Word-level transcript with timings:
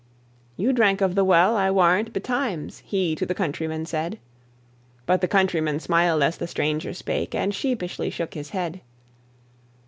"You 0.57 0.73
drank 0.73 0.99
of 1.01 1.13
the 1.13 1.23
well, 1.23 1.55
I 1.55 1.69
warrant, 1.69 2.11
betimes?" 2.11 2.79
He 2.79 3.13
to 3.17 3.23
the 3.23 3.35
countryman 3.35 3.85
said; 3.85 4.17
But 5.05 5.21
the 5.21 5.27
countryman 5.27 5.79
smiled 5.79 6.23
as 6.23 6.37
the 6.37 6.47
stranger 6.47 6.95
spake, 6.95 7.35
And 7.35 7.53
sheepishly 7.53 8.09
shook 8.09 8.33
his 8.33 8.49
head. 8.49 8.81